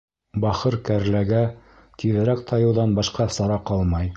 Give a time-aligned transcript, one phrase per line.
[0.45, 1.41] Бахыр кәрләгә
[2.03, 4.09] тиҙерәк тайыуҙан башҡа сара ҡалмай.